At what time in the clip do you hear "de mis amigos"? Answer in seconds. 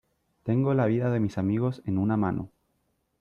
1.11-1.83